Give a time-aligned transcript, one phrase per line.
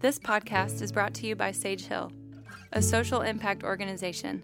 [0.00, 2.10] This podcast is brought to you by Sage Hill,
[2.72, 4.42] a social impact organization.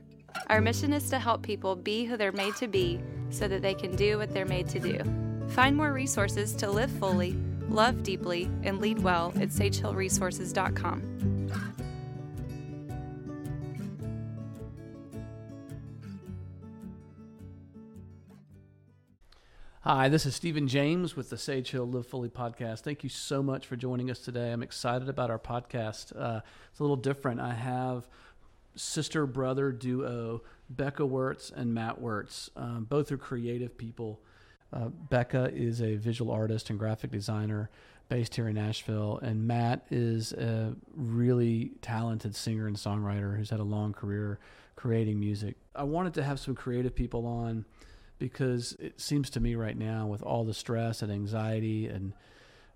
[0.48, 3.00] Our mission is to help people be who they're made to be
[3.30, 5.00] so that they can do what they're made to do.
[5.48, 7.38] Find more resources to live fully,
[7.70, 11.35] love deeply, and lead well at sagehillresources.com.
[19.88, 22.80] Hi, this is Stephen James with the Sage Hill Live Fully podcast.
[22.80, 24.50] Thank you so much for joining us today.
[24.50, 26.12] I'm excited about our podcast.
[26.20, 26.40] Uh,
[26.72, 27.40] it's a little different.
[27.40, 28.08] I have
[28.74, 32.50] sister brother duo Becca Wertz and Matt Wertz.
[32.56, 34.18] Um, both are creative people.
[34.72, 37.70] Uh, Becca is a visual artist and graphic designer
[38.08, 43.60] based here in Nashville, and Matt is a really talented singer and songwriter who's had
[43.60, 44.40] a long career
[44.74, 45.54] creating music.
[45.76, 47.64] I wanted to have some creative people on
[48.18, 52.12] because it seems to me right now, with all the stress and anxiety and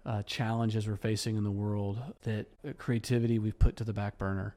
[0.04, 2.46] uh, challenges we're facing in the world, that
[2.78, 4.56] creativity we've put to the back burner.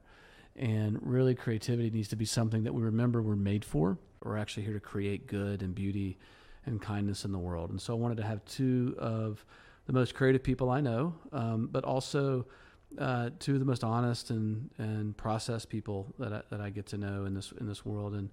[0.55, 3.97] And really, creativity needs to be something that we remember we're made for.
[4.23, 6.17] We're actually here to create good and beauty
[6.65, 7.71] and kindness in the world.
[7.71, 9.43] And so I wanted to have two of
[9.85, 12.45] the most creative people I know, um, but also
[12.97, 16.85] uh, two of the most honest and, and processed people that I, that I get
[16.87, 18.13] to know in this in this world.
[18.13, 18.29] And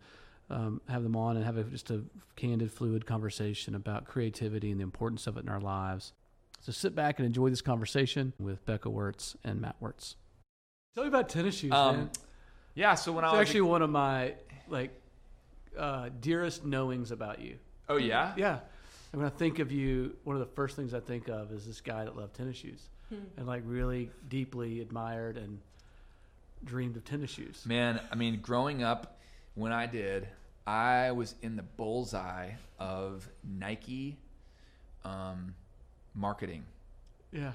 [0.50, 2.02] um, have them on and have a, just a
[2.36, 6.12] candid, fluid conversation about creativity and the importance of it in our lives.
[6.60, 10.16] So sit back and enjoy this conversation with Becca Wertz and Matt Wertz.
[10.94, 12.10] Tell me about tennis shoes, Um, man.
[12.74, 14.34] Yeah, so when It's I was actually one of my
[14.68, 14.90] like
[15.78, 17.56] uh, dearest knowings about you.
[17.88, 18.58] oh yeah, Yeah.
[19.12, 21.66] And when I think of you, one of the first things I think of is
[21.66, 22.80] this guy that loved tennis shoes
[23.36, 25.58] and like really deeply admired and
[26.64, 27.64] dreamed of tennis shoes.
[27.66, 28.00] man.
[28.12, 29.18] I mean, growing up,
[29.54, 30.28] when I did,
[30.70, 34.16] I was in the bullseye of Nike
[35.04, 35.52] um,
[36.14, 36.62] marketing.
[37.32, 37.52] Yeah.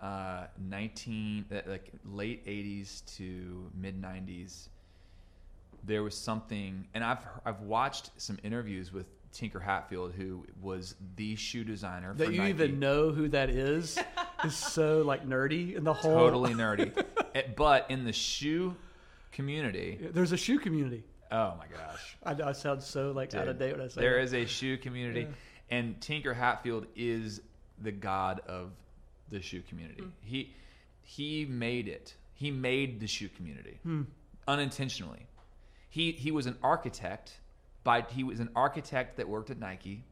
[0.00, 4.68] Uh, 19 uh, like late 80s to mid 90s.
[5.84, 11.36] There was something, and I've I've watched some interviews with Tinker Hatfield, who was the
[11.36, 12.50] shoe designer that you Nike.
[12.50, 13.98] even know who that is
[14.44, 16.92] is so like nerdy in the whole totally nerdy.
[17.34, 18.74] Eh, but in the shoe
[19.32, 23.48] community, there's a shoe community oh my gosh, i, know I sound so like out
[23.48, 24.22] of date when i say there that.
[24.22, 25.26] is a shoe community,
[25.70, 27.40] and Tinker Hatfield is
[27.80, 28.70] the god of
[29.30, 30.02] the shoe community.
[30.02, 30.08] Hmm.
[30.22, 30.54] He
[31.02, 32.14] he made it.
[32.34, 34.02] He made the shoe community Hmm.
[34.46, 35.26] unintentionally.
[35.90, 37.40] He he was an architect.
[37.84, 40.04] By he was an architect that worked at Nike,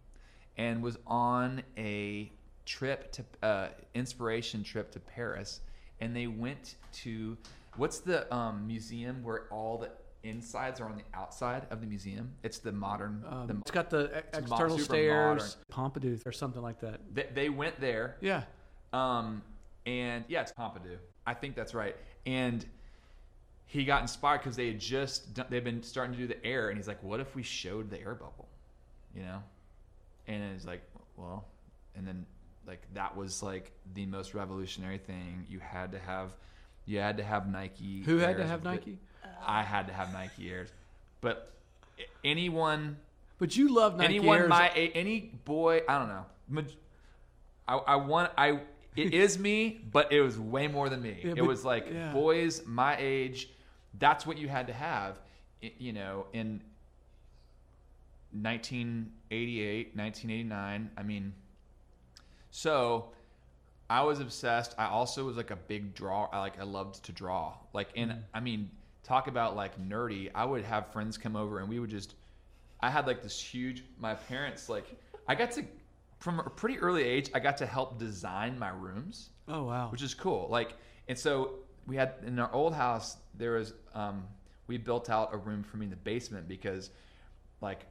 [0.57, 2.31] and was on a
[2.65, 5.61] trip to uh, inspiration trip to Paris,
[6.01, 7.37] and they went to
[7.77, 9.91] what's the um, museum where all the
[10.29, 12.33] insides are on the outside of the museum?
[12.43, 13.25] It's the modern.
[13.29, 17.81] um, the, it's got the external stairs pompadour or something like that they, they went
[17.81, 18.43] there yeah
[18.93, 19.43] um,
[19.85, 20.97] and yeah, it's Pompidou.
[21.27, 21.97] I think that's right.
[22.25, 22.65] And
[23.67, 26.69] he got inspired because they had just done, they've been starting to do the air,
[26.69, 28.49] and he's like, "What if we showed the air bubble?"
[29.15, 29.43] You know,
[30.27, 30.83] and it's like,
[31.17, 31.47] well,
[31.95, 32.27] and then
[32.67, 35.47] like that was like the most revolutionary thing.
[35.49, 36.33] You had to have,
[36.85, 38.03] you had to have Nike.
[38.03, 38.99] who had to have it.
[39.47, 40.71] I had to have Nike Airs,
[41.21, 41.53] but
[42.25, 42.97] anyone
[43.39, 44.49] but you love nike anyone Airs.
[44.51, 46.63] my any boy i don't know
[47.67, 48.61] i, I want i
[48.97, 51.87] it is me but it was way more than me Yeah, it but- was like
[51.91, 52.13] yeah.
[52.13, 53.49] boys my age
[53.99, 55.19] that's what you had to have
[55.79, 56.61] you know in
[58.33, 61.33] 1988 1989 i mean
[62.51, 63.11] so
[63.89, 64.75] I was obsessed.
[64.79, 66.29] I also was like a big draw.
[66.33, 67.55] I like I loved to draw.
[67.73, 68.21] Like and Mm-hmm.
[68.35, 68.71] I mean,
[69.07, 70.31] talk about like nerdy.
[70.35, 72.15] I would have friends come over and we would just
[72.81, 74.87] I had like this huge my parents like
[75.29, 75.65] I got to
[76.19, 80.03] from a pretty early age I got to help design my rooms, oh wow which
[80.03, 80.49] is cool.
[80.51, 80.75] Like
[81.09, 81.55] and so
[81.87, 84.25] we had in our old house there was um
[84.67, 86.91] we built out a room for me in the basement because
[87.61, 87.87] like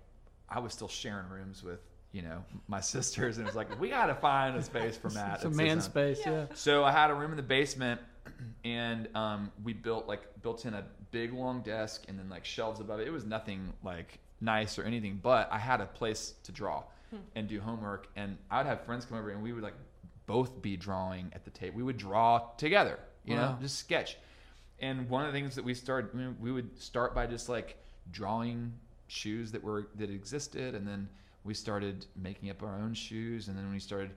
[0.50, 1.80] I was still sharing rooms with
[2.12, 5.09] you know my sisters and it was like we got to find a space for
[5.14, 5.36] Matt.
[5.36, 5.92] it's a at man Citizen.
[5.92, 8.02] space yeah, So I had a room in the basement,
[8.63, 12.79] and um, we built like built in a big long desk and then like shelves
[12.79, 13.07] above it.
[13.07, 16.83] It was nothing like nice or anything, but I had a place to draw
[17.35, 18.07] and do homework.
[18.16, 19.75] And I would have friends come over, and we would like
[20.25, 21.77] both be drawing at the table.
[21.77, 24.17] We would draw together, you know, just sketch.
[24.79, 27.47] And one of the things that we started, I mean, we would start by just
[27.47, 27.77] like
[28.11, 28.73] drawing
[29.07, 31.07] shoes that were that existed, and then
[31.43, 34.11] we started making up our own shoes, and then we started,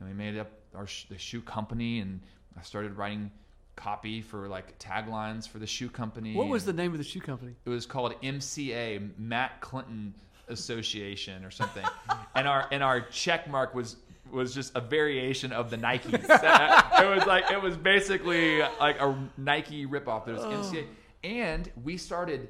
[0.00, 2.20] and we made up our sh- the shoe company, and
[2.58, 3.30] I started writing
[3.76, 6.34] copy for like taglines for the shoe company.
[6.34, 10.14] what was the name of the shoe company It was called MCA, Matt Clinton
[10.48, 11.84] Association, or something.
[12.34, 13.96] and our and our check mark was
[14.30, 16.12] was just a variation of the Nikes.
[16.12, 20.24] it was like it was basically like a Nike ripoff.
[20.24, 20.50] There was oh.
[20.50, 20.86] NCAA,
[21.24, 22.48] and we started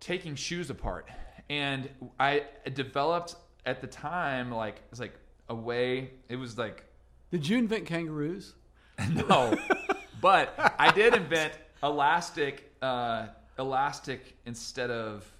[0.00, 1.08] taking shoes apart,
[1.48, 1.88] and
[2.20, 3.36] I developed
[3.66, 5.14] at the time like it was like
[5.48, 6.10] a way.
[6.28, 6.84] It was like
[7.30, 8.54] Did you invent kangaroos?
[9.28, 9.56] no,
[10.24, 13.26] but I did invent elastic, uh,
[13.58, 15.30] elastic instead of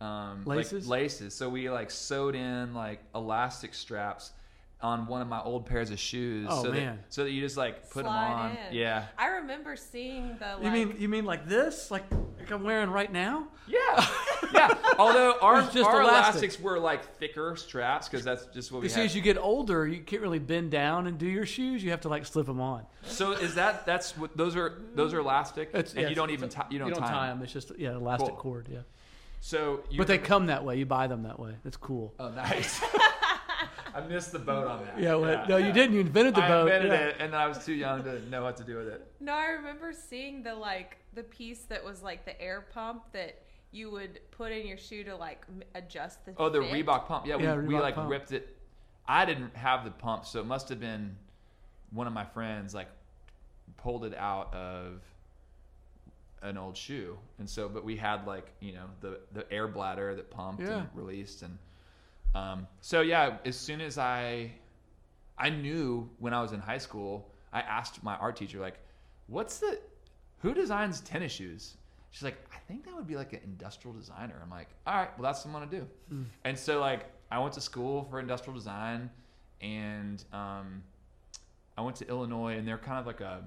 [0.00, 0.88] um, like Laces?
[0.88, 1.34] laces.
[1.34, 4.32] So we like sewed in like elastic straps
[4.80, 6.46] on one of my old pairs of shoes.
[6.48, 6.96] Oh, so man.
[6.96, 8.50] That, so that you just like put Slide them on.
[8.70, 8.74] in.
[8.74, 9.06] Yeah.
[9.18, 10.62] I remember seeing the like.
[10.64, 11.90] You mean you mean like this?
[11.90, 12.04] Like
[12.38, 13.48] like I'm wearing right now?
[13.66, 14.06] Yeah,
[14.54, 14.74] yeah.
[14.98, 16.42] Although our, just our elastic.
[16.42, 19.36] elastics were like thicker straps because that's just what we You see, as you get
[19.36, 21.82] older, you can't really bend down and do your shoes.
[21.82, 22.86] You have to like slip them on.
[23.02, 24.80] so is that that's what those are?
[24.94, 27.10] Those are elastic, It's, and yeah, you don't even tie, you don't, you don't tie,
[27.10, 27.38] tie 'em.
[27.38, 27.44] them.
[27.44, 28.36] It's just yeah, elastic Cool.
[28.36, 28.68] cord.
[28.70, 28.78] Yeah,
[29.40, 30.76] So you but they come that way.
[30.76, 31.56] You buy them that way.
[31.64, 32.14] That's cool.
[32.20, 32.80] Oh, nice.
[33.94, 35.00] I missed the boat on that.
[35.00, 35.94] Yeah, well, no, you didn't.
[35.94, 36.66] You invented the I boat.
[36.68, 37.06] invented yeah.
[37.08, 39.06] it, and then I was too young to know what to do with it.
[39.20, 43.42] No, I remember seeing the like the piece that was like the air pump that
[43.72, 45.44] you would put in your shoe to like
[45.74, 46.34] adjust the.
[46.36, 46.86] Oh, the fit.
[46.86, 47.26] Reebok pump.
[47.26, 48.10] Yeah, we, Yeah, we Reebok like pump.
[48.10, 48.56] ripped it.
[49.06, 51.16] I didn't have the pump, so it must have been
[51.90, 52.88] one of my friends like
[53.78, 55.02] pulled it out of
[56.42, 60.14] an old shoe, and so but we had like you know the the air bladder
[60.14, 60.80] that pumped Yeah.
[60.80, 61.58] and released, and
[62.34, 64.52] um, so yeah, as soon as I
[65.36, 68.78] I knew when I was in high school, I asked my art teacher like,
[69.26, 69.78] "What's the
[70.38, 71.76] who designs tennis shoes?"
[72.10, 75.16] She's like, "I think that would be like an industrial designer." I'm like, "All right,
[75.18, 75.86] well that's what I'm gonna do."
[76.44, 79.10] And so like I went to school for industrial design,
[79.60, 80.82] and um,
[81.76, 83.42] I went to Illinois, and they're kind of like a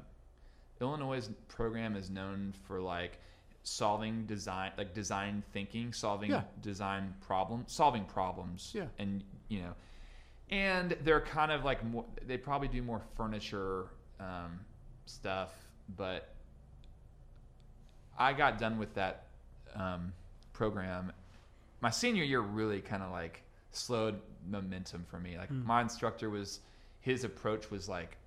[0.79, 3.19] Illinois' program is known for like
[3.63, 6.41] solving design like design thinking solving Yeah.
[6.61, 8.85] design problem solving problems Yeah.
[8.97, 9.73] and you know
[10.49, 13.85] and they're kind of like more they probably do more furniture
[14.19, 14.59] um,
[15.05, 15.53] stuff
[15.95, 16.33] but
[18.17, 19.27] i got done with that
[19.75, 20.11] um,
[20.53, 21.11] program
[21.81, 24.19] my senior year really kind of like slowed
[24.49, 26.59] momentum for me like my instructor was
[26.99, 28.17] his approach was like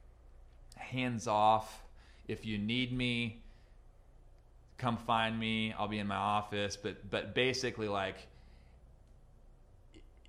[0.77, 1.83] hands off
[2.29, 3.43] if you need me
[4.77, 6.77] come find me i'll be in my office.
[6.77, 8.17] But but basically like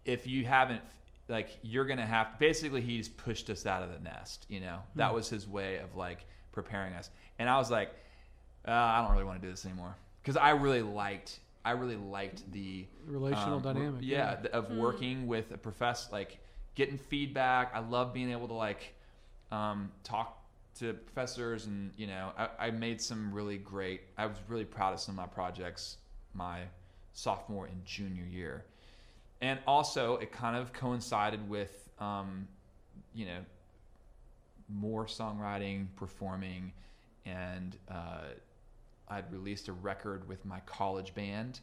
[0.05, 0.81] if you haven't
[1.27, 4.79] like you're gonna have basically he's pushed us out of the nest you know?
[4.95, 7.09] That was his way of like preparing us.
[7.39, 7.89] And i was like
[8.67, 9.95] uh, i don't really want to do this anymore.
[10.21, 14.01] Because i really liked i really liked the Relational um, dynamic.
[14.01, 16.37] yeah, th- of working with a professor like
[16.75, 17.71] getting feedback.
[17.73, 18.93] I love being able to like
[19.51, 20.44] um, talk
[20.79, 24.93] to professors and you know I, I made some really great i was really proud
[24.93, 25.97] of some of my projects
[26.35, 26.63] my
[27.15, 28.65] sophomore and junior year.
[29.41, 32.47] And also it kind of coincided with um,
[33.13, 33.39] you know
[34.67, 36.71] more songwriting performing
[37.25, 38.23] and uh,
[39.09, 41.59] i'd released a record with my college band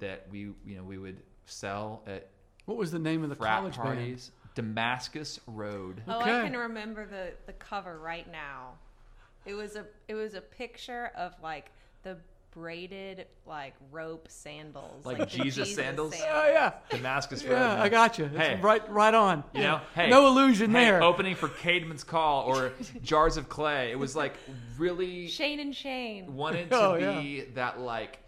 [0.00, 2.26] that we you know we would sell at
[2.64, 6.40] What was the name of the college parties damascus road Oh, Okay.
[6.40, 8.74] I can remember the the cover right now.
[9.46, 11.70] It was a it was a picture of like
[12.02, 12.16] the
[12.54, 16.10] braided like rope sandals, Like the Jesus sandals?
[16.12, 16.24] band?
[16.30, 17.58] Oh yeah, damascus road yeah.
[17.68, 17.78] man.
[17.80, 18.26] I got you.
[18.26, 18.60] It's Hey.
[18.60, 19.42] right, right on.
[19.54, 21.02] You know, hey, no illusion hey, there.
[21.02, 22.72] Opening for Caedmon's Call or
[23.02, 23.90] Jars of Clay.
[23.90, 24.34] It was like
[24.76, 26.34] really Shane and Shane.
[26.36, 28.18] wanted to Oh, be that like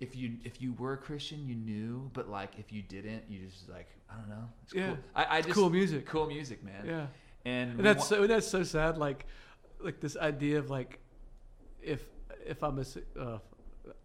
[0.00, 3.46] if you if you were a Christian you knew, but like if you didn't, you
[3.46, 4.48] just like I don't know.
[4.64, 4.86] It's Yeah.
[4.88, 4.98] cool.
[5.14, 6.06] I, I just cool music.
[6.06, 6.84] Cool music, man.
[6.86, 7.06] Yeah.
[7.44, 8.98] And, And that's wa- so that's so sad.
[8.98, 9.26] Like,
[9.80, 10.98] like this idea of like,
[11.82, 12.02] if
[12.46, 12.82] if I'm a
[13.20, 13.38] uh,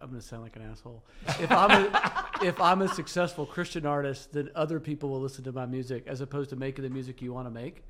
[0.00, 1.04] I'm gonna sound like an asshole.
[1.40, 5.52] If I'm a if I'm a successful Christian artist, then other people will listen to
[5.52, 7.84] my music as opposed to making the music you want to make,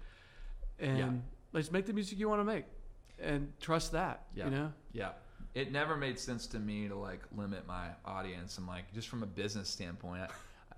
[0.79, 1.11] and Yeah.
[1.53, 2.65] let's make the music you want to make,
[3.19, 4.25] and trust that.
[4.35, 4.45] Yeah.
[4.47, 4.73] You know.
[4.93, 5.11] Yeah.
[5.55, 9.23] It never made sense to me to like limit my audience and like just from
[9.23, 10.23] a business standpoint.
[10.23, 10.29] I-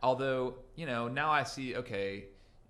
[0.02, 2.24] although, you know, now I see okay,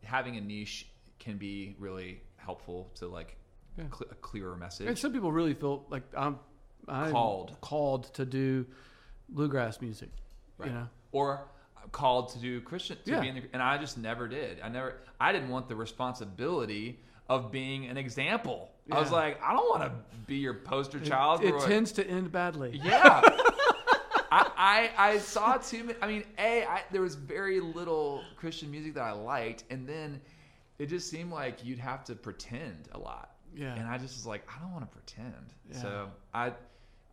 [0.05, 0.87] having a niche
[1.19, 3.37] can be really helpful to like
[3.79, 3.85] Yeah.
[3.93, 4.87] cl- a clearer message.
[4.89, 6.39] And some people really feel like I'm,
[6.89, 7.57] I'm Called.
[7.61, 8.67] called to do
[9.29, 10.09] bluegrass music.
[10.59, 10.69] Right.
[10.69, 10.89] You know.
[11.13, 11.47] or
[11.77, 13.21] uh, called to do Christian to Yeah.
[13.21, 14.61] be in the, and I just never did.
[14.61, 18.71] I never I didn't want the responsibility of being an example.
[18.91, 19.93] I was like, I don't want to
[20.27, 21.45] be your poster child.
[21.45, 22.81] It, it tends to end badly.
[22.83, 23.21] Yeah.
[24.31, 24.51] I,
[24.97, 25.99] I I saw too many.
[26.01, 30.21] I mean, a I, there was very little Christian music that I liked, and then
[30.79, 33.35] it just seemed like you'd have to pretend a lot.
[33.55, 33.75] Yeah.
[33.75, 35.55] And I just was like, I don't want to pretend.
[35.71, 35.83] Yeah.
[35.83, 36.53] So I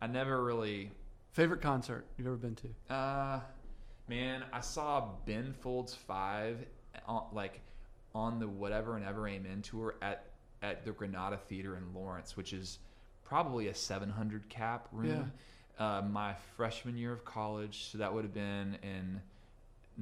[0.00, 0.90] I never really.
[1.32, 2.94] Favorite concert you've ever been to?
[2.94, 3.40] Uh,
[4.08, 6.64] man, I saw Ben Folds Five,
[7.06, 7.60] on, like
[8.14, 10.24] on the Whatever and Ever Amen tour at
[10.62, 12.78] at the Granada Theater in Lawrence, which is
[13.24, 15.32] probably a 700 cap room.
[15.78, 19.20] Uh, my freshman year of college, so that would have been in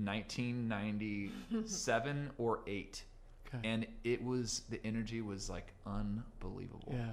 [0.05, 3.03] 1997 or eight,
[3.49, 3.69] Okay.
[3.69, 7.13] and it was the energy was like unbelievable yeah.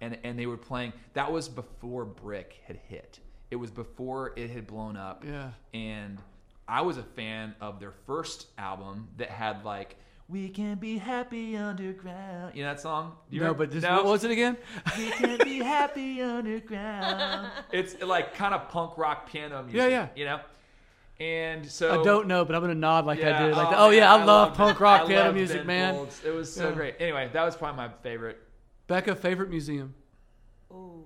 [0.00, 0.92] and and they were playing.
[1.12, 3.20] That was before Brick had hit.
[3.50, 5.24] It was before it had blown up.
[5.24, 5.50] Yeah.
[5.72, 6.20] And
[6.66, 9.96] I was a fan of their first album that had like
[10.28, 13.16] "We Can Be Happy Underground." You know that song?
[13.30, 13.96] You no, remember- but this, No?
[13.96, 14.56] what was it again?
[14.96, 17.50] We can be happy underground.
[17.72, 19.76] It's like kind of punk rock piano music.
[19.78, 20.08] Yeah, yeah.
[20.16, 20.40] You know.
[21.20, 23.56] And so I don't know, but I'm gonna nod like I did.
[23.56, 25.94] Like, oh, oh, yeah, man, I, love punk rock I piano music, Ben man.
[25.94, 26.22] Folds.
[26.24, 26.74] It was so Yeah.
[26.74, 26.94] great.
[27.00, 28.38] Anyway, that was probably my favorite.
[28.86, 29.94] Becca, favorite museum?
[30.70, 31.04] Ooh.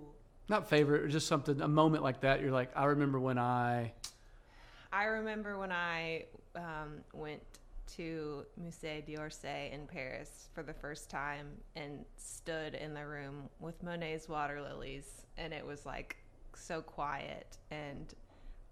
[0.49, 2.43] Not favorite, just something, a moment like that.
[2.43, 3.93] You're like, I remember when I.
[4.93, 7.41] I remember when I um, went
[7.97, 13.83] to Musée d'Orsay in Paris for the first time and stood in the room with
[13.83, 16.17] Monet's water lilies, and it was like
[16.55, 17.59] so quiet.
[17.71, 18.13] And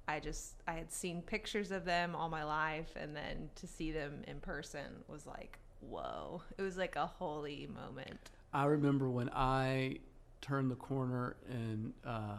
[0.09, 3.93] I just, I had seen pictures of them all my life, and then to see
[3.93, 6.43] them in person was like, whoa.
[6.59, 8.31] It was like a holy moment.
[8.53, 9.99] I remember when I
[10.41, 12.39] turned the corner in uh,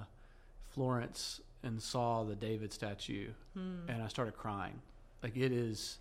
[0.69, 3.29] Florence and saw the David statue,
[3.87, 4.81] and I started crying.
[5.21, 5.99] Like it is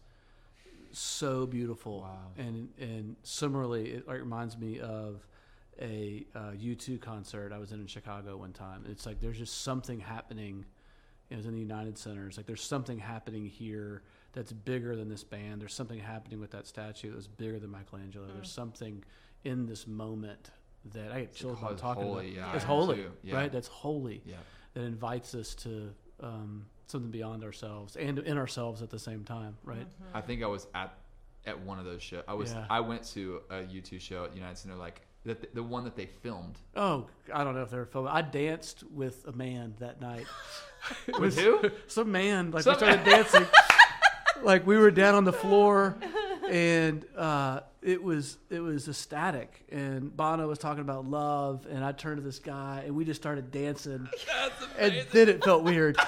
[0.98, 2.18] so beautiful, Wow.
[2.36, 5.26] and and similarly, it like, reminds me of
[5.80, 8.84] a uh, U2 concert I was in in Chicago one time.
[8.88, 10.66] It's like there's just something happening.
[11.30, 12.26] It was in the United Center.
[12.26, 15.60] It's like there's something happening here that's bigger than this band.
[15.62, 18.26] There's something happening with that statue that's bigger than Michelangelo.
[18.34, 19.04] There's something
[19.44, 20.50] in this moment
[20.92, 22.48] that I get chills about talking holy, about.
[22.50, 23.34] yeah, it's I holy, yeah.
[23.36, 23.52] right?
[23.52, 24.22] That's holy.
[24.24, 24.36] Yeah.
[24.74, 29.56] That invites us to um, something beyond ourselves and in ourselves at the same time,
[29.64, 29.86] right?
[30.14, 30.92] I think I was at
[31.46, 32.22] at one of those shows.
[32.28, 32.66] I was Yeah.
[32.68, 36.06] I went to a U2 show at United Center, like the, the one that they
[36.06, 36.58] filmed.
[36.76, 38.10] Oh, I don't know if they were filming.
[38.12, 40.26] I danced with a man that night.
[41.18, 41.60] With who?
[41.88, 42.50] Some man.
[42.50, 43.46] Like Some- we started dancing.
[44.42, 45.96] like we were down on the floor,
[46.48, 49.64] and uh, it was it was ecstatic.
[49.70, 53.20] And Bono was talking about love, and I turned to this guy, and we just
[53.20, 54.08] started dancing.
[54.78, 55.98] and then it felt weird.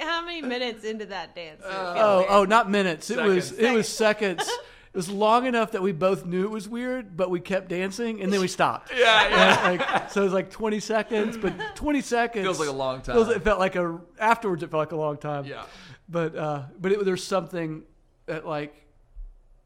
[0.00, 1.60] How many, minutes into that dance?
[1.62, 2.26] did it feel Oh, weird?
[2.30, 3.10] oh, not minutes.
[3.10, 3.60] It was Seconds.
[3.68, 4.50] it was seconds.
[4.92, 8.20] It was long enough that we both knew it was weird, but we kept dancing,
[8.22, 8.90] and then we stopped.
[8.96, 9.62] Yeah, yeah.
[9.86, 13.28] like, so it was like 20 seconds, but 20 seconds Feels like a long feels-
[13.28, 13.36] time.
[13.36, 14.64] it felt like a afterwards.
[14.64, 15.44] It felt like a long time.
[15.44, 15.62] Yeah.
[16.08, 17.84] But uh, but it, there's something
[18.26, 18.74] that like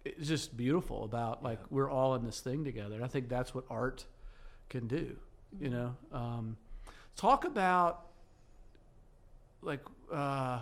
[0.04, 2.96] it's just beautiful about like we're all in this thing together.
[2.96, 4.04] And I think that's what art
[4.68, 5.16] can do.
[5.58, 6.58] You know, um,
[7.16, 8.04] talk about
[9.62, 9.80] like
[10.14, 10.60] uh,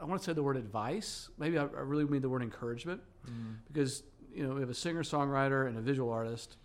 [0.00, 1.28] I want to say the word advice.
[1.38, 3.00] Maybe I, I really mean the word encouragement
[3.68, 4.02] because
[4.34, 6.56] you know we have a singer songwriter and a visual artist,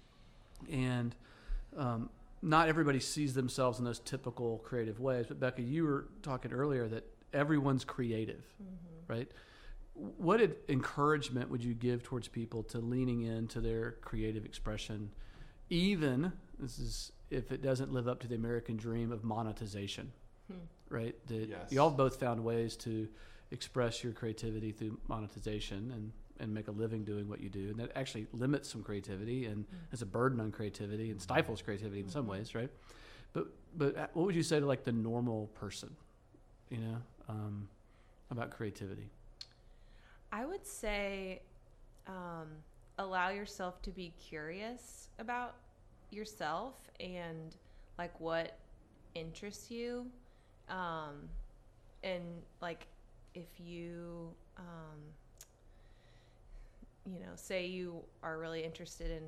[0.71, 1.15] and
[1.77, 2.09] um,
[2.41, 5.25] not everybody sees themselves in those typical creative ways.
[5.27, 8.43] But Becca, you were talking earlier that everyone's creative,
[9.07, 9.29] right?
[9.93, 15.11] What ad- encouragement would you give towards people to leaning into their creative expression,
[15.69, 20.11] even this is if it doesn't live up to the American dream of monetization,
[20.89, 21.15] right?
[21.27, 21.71] That Yes.
[21.71, 23.07] y'all have both found ways to
[23.51, 27.79] express your creativity through monetization and and make a living doing what you do, and
[27.79, 32.09] that actually limits some creativity and is a burden on creativity and stifles creativity in
[32.09, 32.69] some ways, right?
[33.33, 35.95] But but what would you say to like the normal person,
[36.69, 37.67] you know, um,
[38.29, 39.09] about creativity?
[40.31, 41.41] I would say
[42.05, 42.47] um,
[42.99, 45.55] allow yourself to be curious about
[46.11, 47.55] yourself and
[47.97, 48.59] like what
[49.15, 50.07] interests you.
[50.69, 51.29] Um,
[52.03, 52.23] and
[52.61, 52.87] like
[53.33, 54.99] if you, um,
[57.05, 59.23] you know, say you are really interested in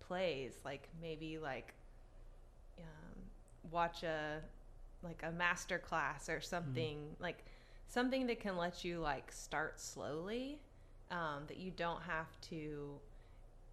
[0.00, 1.74] plays, like maybe like
[2.78, 3.18] um,
[3.70, 4.40] watch a
[5.02, 7.44] like a master class or something like
[7.86, 10.58] something that can let you like start slowly
[11.10, 12.98] um, that you don't have to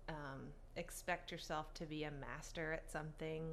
[0.10, 0.42] um,
[0.76, 3.44] expect yourself to be a master at something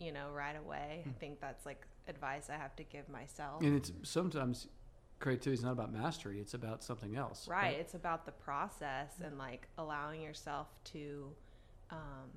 [0.00, 3.76] you know right away i think that's like advice i have to give myself And
[3.76, 4.66] it's sometimes
[5.20, 7.46] creativity is not about mastery; it's about something else.
[7.46, 11.30] right it's about the process and like allowing yourself to
[11.90, 12.30] um,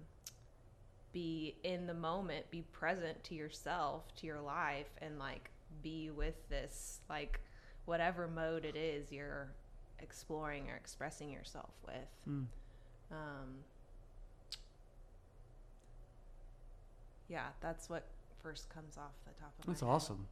[1.14, 5.50] be in the moment be present to yourself to your life and like
[5.82, 7.40] be with this like
[7.86, 9.52] whatever mode it is you're
[10.00, 12.46] exploring or expressing yourself with Mm.
[13.12, 13.50] um,
[17.34, 18.04] yeah that's what
[18.42, 19.94] first comes off the top of That's my head.
[19.96, 20.28] awesome.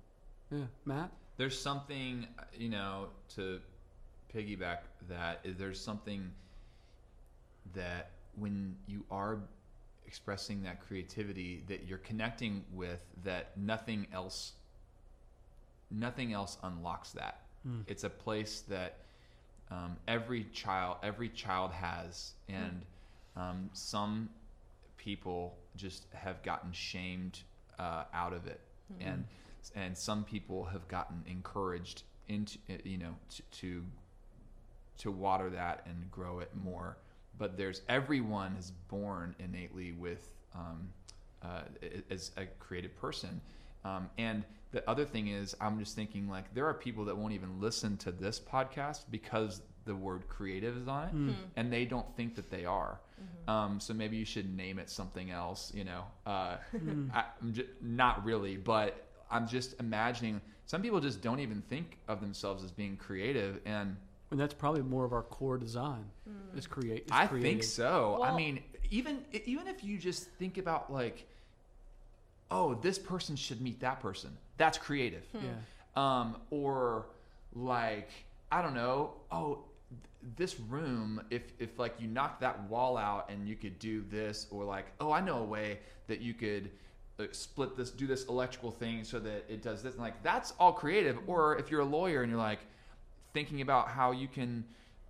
[0.52, 1.12] Yeah, Matt.
[1.38, 2.28] There's something,
[2.58, 3.60] you know, to
[4.34, 4.80] piggyback
[5.10, 6.30] that is there's something
[7.74, 9.40] that when you are
[10.06, 14.54] expressing that creativity that you're connecting with that nothing else
[15.90, 17.84] nothing else unlocks that Mm.
[17.88, 18.98] it's a place that
[19.70, 22.82] um, every child every child has and
[23.38, 24.30] um, some
[25.02, 27.40] people just have gotten shamed
[27.80, 28.62] uh, out of it.
[29.00, 29.26] And
[29.76, 33.84] and some people have gotten encouraged into you know to, to
[34.98, 36.98] to water that and grow it more.
[37.38, 40.90] But there's everyone is born innately with um,
[41.42, 41.62] uh,
[42.10, 43.42] as a creative person.
[43.86, 47.34] Um, and the other thing is i'm just thinking like there are people that won't
[47.34, 51.36] even listen to this podcast because the word creative is on it Mm.
[51.56, 53.00] and they don't think that they are
[53.48, 56.58] um, so maybe you should name it something else you know uh,
[57.14, 61.98] I, I'm just, not really but i'm just imagining some people just don't even think
[62.08, 63.96] of themselves as being creative and
[64.32, 66.06] And that's probably more of our core design.
[66.56, 67.04] Is create.
[67.08, 67.66] is I think creative.
[67.66, 68.22] so.
[68.24, 71.28] I mean, even even if you just think about like,
[72.50, 74.38] oh, this person should meet that person.
[74.58, 75.26] That's creative.
[75.34, 75.42] Yeah.
[75.98, 77.08] Um, or
[77.54, 78.10] like,
[78.52, 79.14] I don't know.
[79.32, 79.66] Oh, th-
[80.38, 81.22] this room.
[81.30, 84.86] If if like you knocked that wall out and you could do this, or like,
[85.00, 86.70] oh, I know a way that you could.
[87.20, 89.94] uh, Split this, do this electrical thing so that it does this.
[89.94, 91.18] And like that's all creative.
[91.28, 92.60] Or if you're a lawyer and you're like
[93.34, 94.64] thinking about how you can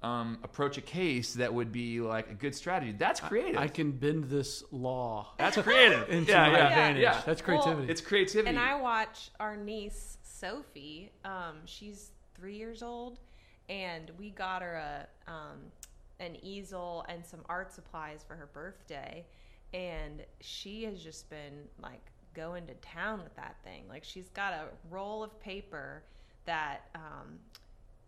[0.03, 2.91] um, approach a case that would be like a good strategy.
[2.97, 3.57] That's creative.
[3.59, 6.09] I can bend this law That's creative.
[6.09, 7.01] into yeah, my yeah, advantage.
[7.03, 7.21] yeah.
[7.25, 7.91] That's Well, creativity.
[7.91, 8.49] It's creativity.
[8.49, 11.11] And I watch our niece Sophie.
[11.23, 13.19] Um, she's three years old,
[13.71, 15.57] and we got her a um,
[16.19, 19.25] an easel and some art supplies for her birthday,
[19.73, 23.85] and she has just been like going to town with that thing.
[23.89, 26.03] Like she's got a roll of paper
[26.45, 27.39] that um,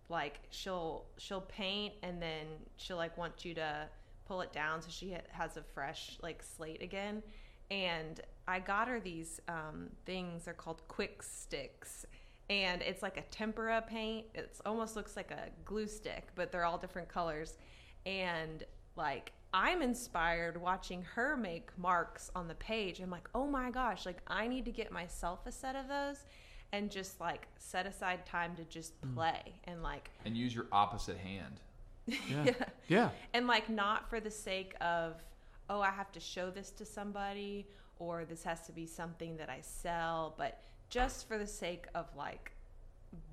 [0.09, 3.87] like she'll she'll paint and then she'll like want you to
[4.27, 7.23] pull it down so she has a fresh like slate again.
[7.71, 10.43] And i got her these um, things.
[10.43, 12.05] They're called Kwik Stix
[12.49, 16.65] and it's like a tempera paint it almost looks like a glue stick but they're
[16.65, 17.57] all different colors
[18.05, 18.63] and
[18.95, 24.05] like i'm inspired watching her make marks on the page i'm like oh my gosh
[24.05, 26.25] like i need to get myself a set of those
[26.73, 29.15] and just like set aside time to just mm.
[29.15, 31.61] play and like and use your opposite hand.
[32.05, 32.51] yeah.
[32.89, 33.09] yeah.
[33.33, 35.23] and like not for the sake of
[35.69, 37.65] oh i have to show this to somebody
[37.99, 40.59] or this has to be something that i sell but
[40.93, 42.51] just for the sake of like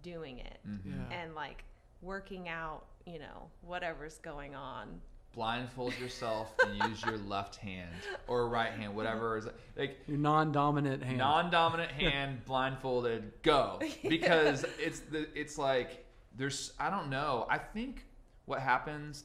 [0.03, 0.81] doing it Mhm.
[1.11, 1.18] Yeah.
[1.20, 1.64] and like
[2.03, 5.01] working out you know whatever's going on
[5.33, 7.94] Blindfold yourself and use your left hand
[8.27, 9.46] or right hand, whatever is
[9.77, 11.18] like Your non-dominant hand.
[11.18, 13.79] non-dominant hand, blindfolded, go.
[14.09, 16.05] Because it's the it's like
[16.37, 17.46] there's I don't know.
[17.49, 18.07] I think
[18.46, 19.23] what happens,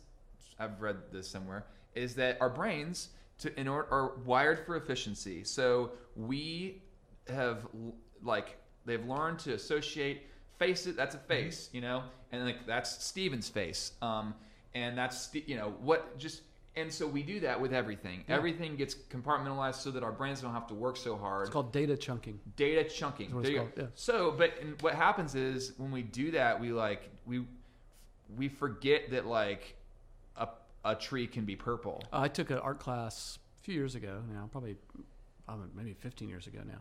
[0.60, 5.44] I've read this somewhere, is that our brains to in order are wired for efficiency.
[5.44, 6.84] So we
[7.30, 10.24] have l- like they've learned to associate
[10.58, 10.96] faces.
[10.96, 13.92] That's a face, you know, and like that's Steven's face.
[14.02, 14.34] Um,
[14.74, 16.42] and that's you know what just.
[16.78, 18.26] And so we do that with everything.
[18.28, 18.36] Yeah.
[18.36, 21.72] Everything gets compartmentalized so that our brains don't have to work so hard It's called
[21.72, 22.38] data chunking.
[22.58, 23.30] data chunking.
[23.42, 23.68] There you go.
[23.78, 23.84] yeah.
[23.96, 27.46] So, but and what happens is when we do that, we like we
[28.36, 29.78] we forget that like
[30.36, 30.50] a
[30.84, 32.04] a tree can be purple.
[32.12, 34.76] Uh, I took an art class a few years ago now, probably
[35.48, 36.80] um, maybe 15 years ago now.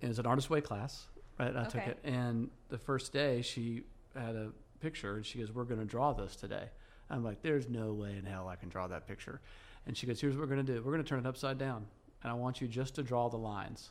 [0.00, 1.06] It was an artist way class,
[1.38, 1.56] right?
[1.56, 1.98] I took it.
[2.04, 3.82] And the first day she
[4.16, 6.64] had a picture and she goes, We're going to draw this today.
[7.10, 9.40] I'm like, There's no way in hell I can draw that picture.
[9.86, 11.58] And she goes, Here's what we're going to do we're going to turn it upside
[11.58, 11.86] down.
[12.22, 13.90] And I want you just to draw the lines.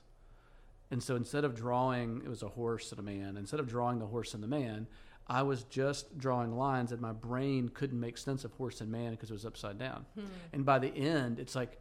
[0.91, 3.37] And so instead of drawing, it was a horse and a man.
[3.37, 4.87] Instead of drawing the horse and the man,
[5.27, 9.11] I was just drawing lines, and my brain couldn't make sense of horse and man
[9.11, 10.05] because it was upside down.
[10.15, 10.25] Hmm.
[10.53, 11.79] And by the end, it's like,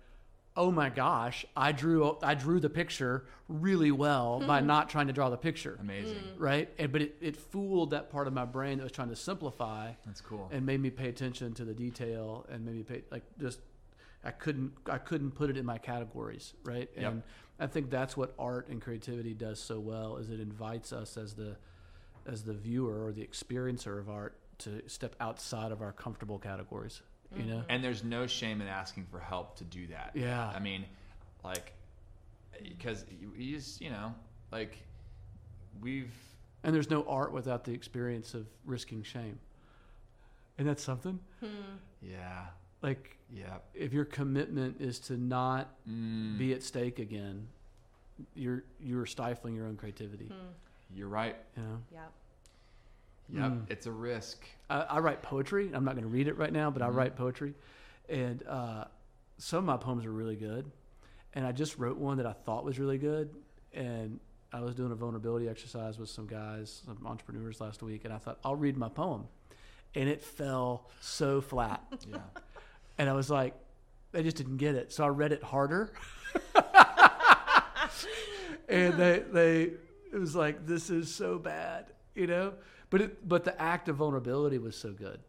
[0.58, 4.66] oh my gosh, I drew I drew the picture really well by mm-hmm.
[4.66, 6.16] not trying to draw the picture, Amazing.
[6.16, 6.34] Mm.
[6.36, 6.68] right?
[6.78, 9.92] And, but it, it fooled that part of my brain that was trying to simplify
[10.04, 10.50] That's cool.
[10.52, 13.60] and made me pay attention to the detail and made me pay like just
[14.24, 16.90] I couldn't I couldn't put it in my categories, right?
[16.96, 17.12] Yep.
[17.12, 17.22] And
[17.60, 21.34] I think that's what art and creativity does so well is it invites us as
[21.34, 21.56] the
[22.26, 27.00] as the viewer or the experiencer of art to step outside of our comfortable categories,
[27.36, 27.62] you know?
[27.68, 30.12] and there's no shame in asking for help to do that.
[30.14, 30.50] Yeah.
[30.54, 30.84] I mean,
[31.44, 31.74] like,
[32.62, 34.14] because you, you just you know
[34.50, 34.78] like
[35.80, 36.12] we've
[36.64, 39.38] And there's no art without the experience of risking shame.
[40.58, 41.20] And that's something
[42.02, 42.46] yeah
[42.82, 47.46] like yeah if your commitment is to not mm, be at stake again,
[48.34, 50.32] you're you're stifling your own creativity.
[50.94, 51.36] you're right.
[51.56, 52.00] You know, yeah
[53.32, 53.70] Yep, Mm.
[53.70, 54.44] it's a risk.
[54.70, 55.70] I, I write poetry.
[55.74, 57.54] I'm not going to read it right now, but I write poetry,
[58.08, 58.84] and uh,
[59.36, 60.70] some of my poems are really good.
[61.34, 63.28] And I just wrote one that I thought was really good,
[63.74, 64.18] and
[64.52, 68.18] I was doing a vulnerability exercise with some guys, some entrepreneurs last week, and I
[68.18, 69.26] thought I'll read my poem,
[69.94, 72.18] and it fell so flat, Yeah.
[72.96, 73.52] and I was like,
[74.12, 75.92] they just didn't get it, so I read it harder,
[78.68, 79.62] and they they
[80.12, 82.52] it was like this is so bad, you know.
[82.90, 85.20] But it but the act of vulnerability was so good,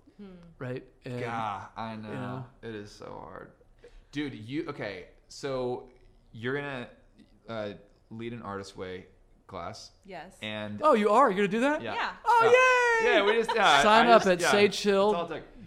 [0.60, 0.84] right?
[1.06, 2.10] And God, I know.
[2.14, 2.46] know?
[2.64, 3.52] It is so hard.
[4.12, 5.90] Dude, you okay, so
[6.32, 6.88] you're gonna
[7.48, 7.70] uh,
[8.10, 9.06] lead an artist way
[9.48, 10.32] class Yes.
[10.44, 11.30] and oh, you are.
[11.30, 11.82] You're gonna do that?
[11.82, 11.94] yeah.
[11.96, 12.10] Yeah.
[12.26, 13.10] Oh, yay!
[13.12, 14.60] Yeah, we just yeah, Sign I up just- at yeah.
[14.62, 15.44] It's all tech.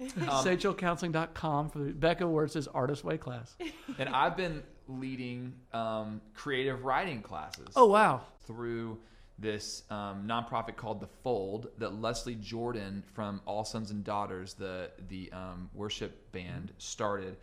[0.00, 0.08] Um,
[0.44, 3.56] sagehillcounseling.com for the Becca where it says artist way class.
[3.98, 7.68] and I've been leading um, creative writing classes.
[7.76, 8.22] Oh wow.
[8.46, 8.98] through
[9.38, 14.90] this um, nonprofit called The Fold that Leslie Jordan from All Sons and Daughters, the
[15.08, 17.36] the um, worship band, started.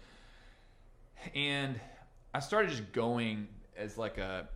[1.33, 1.79] And
[2.33, 4.47] I started just going as like a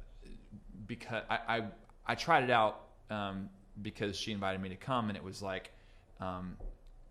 [0.86, 1.64] because I I,
[2.06, 3.50] I tried it out um,
[3.82, 5.72] because she invited me to come, and it was like
[6.20, 6.58] um,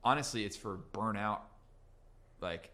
[0.05, 1.41] honestly, it's for burnout.
[2.41, 2.71] Like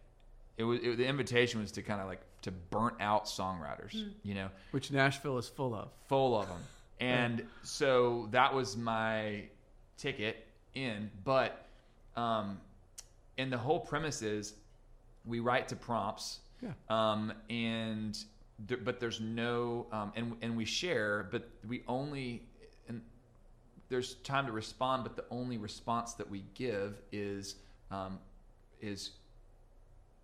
[0.56, 4.34] it was it, the invitation was to kind of like to burnt out songwriters, you
[4.34, 5.88] know Which Nashville is full of.
[6.08, 6.58] full of them.
[7.00, 9.44] And so that was my
[9.96, 11.10] ticket in.
[11.24, 11.66] But,
[12.16, 12.60] um,
[13.38, 14.54] and the whole premise is
[15.24, 16.40] we write to prompts.
[16.62, 16.70] Yeah.
[16.88, 18.16] Um, and,
[18.66, 22.42] there, but there's no, um, and, and we share, but we only,
[22.88, 23.02] and
[23.88, 27.56] there's time to respond, but the only response that we give is,
[27.90, 28.18] um,
[28.80, 29.10] is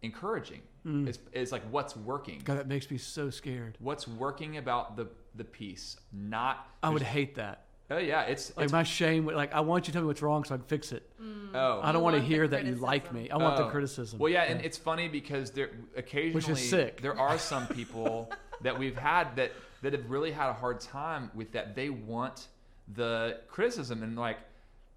[0.03, 0.63] encouraging.
[0.87, 1.09] Mm.
[1.09, 3.77] It's, it's like what's working God, that makes me so scared.
[3.81, 7.65] what's working about the the piece not I would hate that.
[7.91, 9.27] oh yeah it's, Like it's my shame.
[9.27, 11.09] Like I want you to tell me what's wrong so I can fix it.
[11.55, 13.31] oh I don't You want to hear that you like me.
[13.31, 13.71] I want the Oh.
[13.71, 14.19] criticism.
[14.19, 17.01] well yeah, and it's funny because there occasionally sick.
[17.01, 18.31] there are some people
[18.63, 22.49] that we've had that that have really had a hard time with that they want
[22.95, 24.37] the criticism and like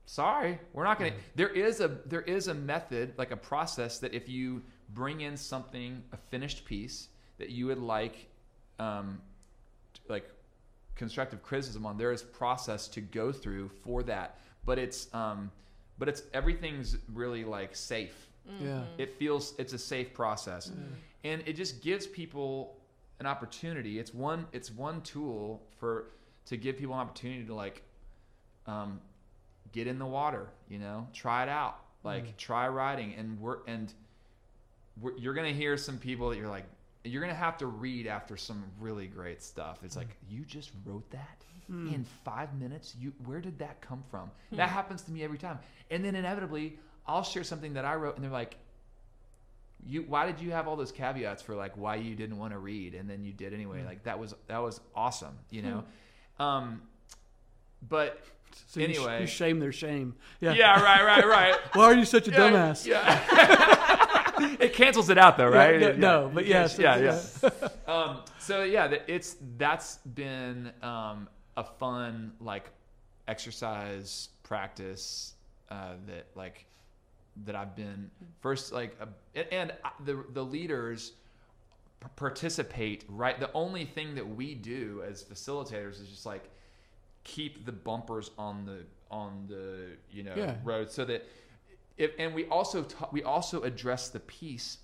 [0.05, 3.99] sorry we're not going to there is a there is a method like a process
[3.99, 8.27] that if you bring in something a finished piece that you would like
[8.79, 9.21] um
[10.09, 10.29] like
[10.95, 14.39] constructive criticism on there is process to go through for that.
[14.65, 15.51] But it's um
[15.97, 18.27] but it's everything's really like safe.
[18.59, 18.83] Yeah.
[18.97, 20.71] it feels it's a safe process.
[21.23, 22.77] And it just gives people
[23.19, 23.99] an opportunity.
[23.99, 26.09] It's one it's one tool for
[26.45, 27.83] to give people an opportunity to like
[28.65, 28.99] um,
[29.71, 31.07] get in the water you know?
[31.13, 31.79] Try it out.
[32.03, 33.93] Like try writing and we're and
[34.99, 36.65] we're, you're gonna hear some people that you're like
[37.03, 39.79] you're gonna have to read after some really great stuff.
[39.83, 40.01] It's hmm.
[40.01, 41.93] like you just wrote that hmm.
[41.93, 42.95] in five minutes?
[42.99, 44.31] You where did that come from?
[44.49, 44.57] Hmm.
[44.57, 45.59] That happens to me every time.
[45.91, 48.55] And then inevitably i'll share something that i wrote and they're like
[49.87, 52.59] you why did you have all those caveats for like why you didn't want to
[52.59, 52.95] read?
[52.95, 53.83] And then you did anyway.
[53.83, 55.83] Like that was that was awesome you know?
[56.39, 56.81] Um
[57.87, 58.23] but
[58.67, 59.21] So you sh- anyway.
[59.21, 60.15] you shame their shame.
[60.39, 60.53] Yeah.
[60.53, 61.55] yeah right right right.
[61.73, 62.85] Why are you such a Yeah, dumbass?
[62.85, 63.97] yeah
[64.39, 65.79] it cancels it out though Yeah, right?
[65.79, 67.67] no, Yeah, no, but yes, yeah it's- yeah.
[67.93, 72.69] um so yeah that- it's that's been um a fun like
[73.27, 75.33] exercise practice
[75.69, 76.65] uh that like
[77.45, 79.73] that I've been first like uh, and- and
[80.05, 81.13] the the leaders
[82.15, 83.39] participate right?
[83.39, 86.49] The only thing that we do as facilitators is just like
[87.23, 90.55] keep the bumpers on the on the you know Yeah.
[90.63, 91.25] road so that
[91.97, 94.77] if and we also ta- we also address the piece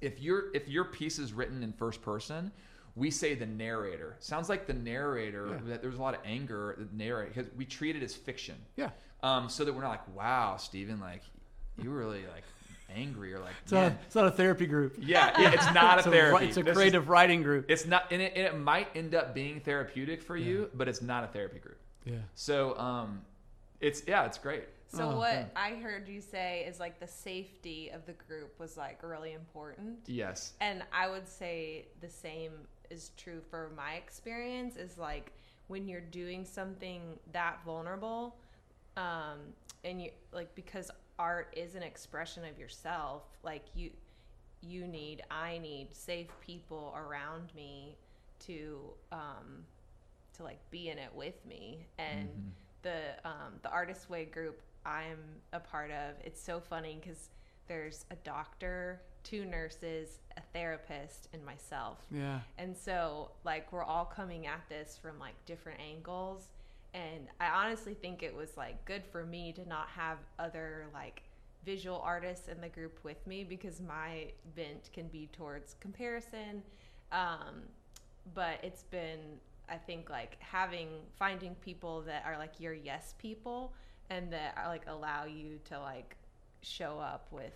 [0.00, 2.50] if your if your piece is written in first person
[2.96, 5.58] we say the narrator sounds like the narrator Yeah.
[5.70, 8.90] that there's a lot of anger the narrator because we treat it as fiction Yeah.
[9.22, 11.22] um so that we're not like wow Stephen like
[11.82, 12.44] you were really like
[12.94, 14.94] angry or like It's not, it's not a therapy group.
[14.98, 17.66] yeah yeah, it's not It's a a, therapy it's a This is- creative writing group.
[17.68, 21.02] it's not and it, and it might end up being therapeutic for you but it's
[21.02, 22.16] not a therapy group Yeah.
[22.34, 23.22] so um
[23.80, 25.46] it's yeah it's great So Oh, what yeah.
[25.56, 29.98] I heard you say is like the safety of the group was like really important.
[30.06, 32.52] yes And I would say the same
[32.90, 35.32] is true for my experience is like
[35.68, 37.00] when you're doing something
[37.32, 38.36] that vulnerable
[38.96, 39.38] um
[39.84, 43.90] and you like because art is an expression of yourself like you
[44.60, 47.96] you need i need safe people around me
[48.38, 48.78] to
[49.12, 49.64] um
[50.36, 52.28] to like be in it with me and
[52.82, 55.18] the um the artist way group i'm
[55.52, 57.28] a part of it's so funny because
[57.68, 62.40] there's a doctor two nurses a therapist and myself Yeah.
[62.58, 66.48] and so like we're all coming at this from like different angles
[66.92, 71.22] and I honestly think it was like good for me to not have other like
[71.64, 76.62] visual artists in the group with me because my bent can be towards comparison.
[77.10, 77.62] Um,
[78.32, 79.18] but it's been,
[79.68, 80.86] I think, like having
[81.18, 83.72] finding people that are like your yes people
[84.10, 86.16] and that like allow you to like
[86.62, 87.52] show up with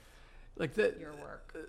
[0.57, 0.99] Like that.
[0.99, 1.53] your work.
[1.55, 1.61] Uh,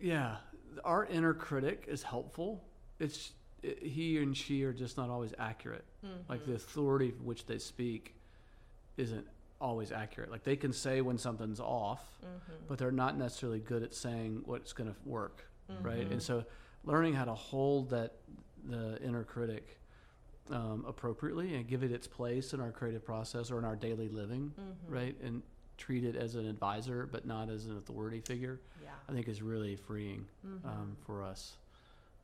[0.00, 0.36] yeah,
[0.84, 2.64] our inner critic is helpful.
[2.98, 5.84] It's it, he and she are just not always accurate.
[6.28, 6.56] Like the mm-hmm.
[6.56, 8.14] authority of which they speak
[8.96, 9.26] isn't
[9.60, 10.30] always accurate.
[10.30, 12.52] Like they can say when something's off, mm-hmm.
[12.68, 15.46] but they're not necessarily good at saying what's going to work,
[15.80, 16.00] right?
[16.00, 16.18] And mm-hmm.
[16.18, 16.44] so,
[16.84, 18.14] learning how to hold that
[18.68, 19.78] the inner critic
[20.50, 24.08] um, appropriately and give it its place in our creative process or in our daily
[24.08, 24.52] living,
[24.88, 25.14] right?
[25.22, 25.42] And
[25.78, 28.60] treat it as an advisor, but not as an authority figure.
[28.82, 28.90] Yeah.
[29.08, 30.26] I think is really freeing
[30.64, 31.54] um, for us.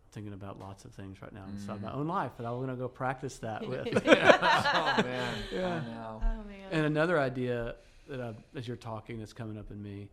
[0.06, 2.68] I'm thinking about lots of things right now inside my own life, and I'm going
[2.68, 3.88] to go practice that with.
[3.94, 5.66] oh man, Yeah.
[5.68, 6.22] I know.
[6.22, 6.68] Oh man.
[6.70, 7.76] and another idea
[8.08, 10.08] that I, as you're talking that's coming up in me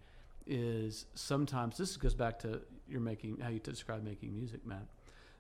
[0.48, 4.86] is sometimes this goes back to you're making how you describe making music, Matt.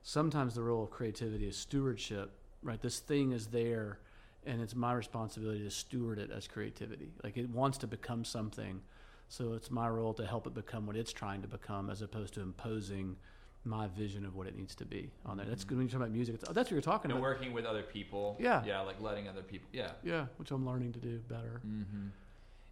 [0.03, 2.31] Sometimes the role of creativity is stewardship,
[2.63, 2.81] right?
[2.81, 3.99] This thing is there,
[4.45, 7.09] and it's my responsibility to steward it as creativity.
[7.23, 8.81] Like it wants to become something,
[9.29, 12.33] so it's my role to help it become what it's trying to become, as opposed
[12.35, 13.15] to imposing
[13.67, 15.45] my vision of what it needs to be on there.
[15.47, 16.35] That's good when you talk about music.
[16.35, 17.23] It's, oh, that's what you're talking And about.
[17.29, 18.37] working with other people.
[18.39, 18.63] Yeah.
[18.63, 19.67] Yeah, like letting other people.
[19.73, 19.89] Yeah.
[20.03, 21.61] Yeah, which I'm learning to do better.
[21.65, 22.07] Mm-hmm.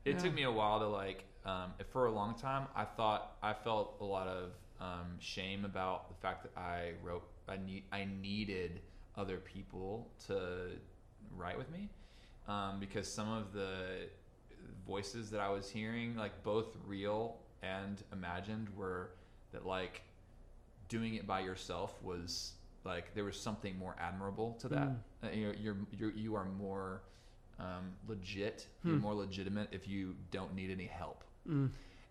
[0.05, 0.19] It Yeah.
[0.19, 1.23] took me a while to like.
[1.45, 6.07] Um, for a long time, I thought I felt a lot of um, shame about
[6.09, 7.23] the fact that I wrote.
[7.49, 7.83] I need.
[7.91, 8.79] I needed
[9.17, 10.69] other people to
[11.36, 11.89] write with me
[12.47, 14.08] um, because some of the
[14.88, 19.12] voices that I was hearing, like both real and imagined, were
[19.52, 20.02] that like
[20.89, 24.88] doing it by yourself was like there was something more admirable to that.
[24.89, 24.95] Mm.
[25.23, 27.02] Uh, you're, you're, you're you are more
[27.60, 28.67] um, legit.
[28.84, 29.02] You're Hmm.
[29.02, 31.23] more legitimate if you don't need any help.
[31.47, 31.69] Mm.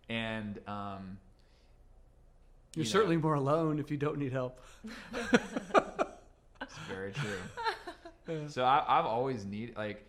[0.09, 1.19] And um,
[2.75, 4.61] You're you know, certainly more alone if you don't need help.
[6.89, 7.39] Very true.
[8.47, 10.07] So I, I've always need like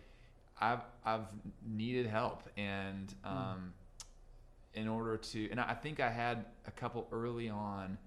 [0.60, 1.26] I've I've
[1.66, 3.72] needed help, and um,
[4.72, 7.98] in order to, and I think I had a couple early on.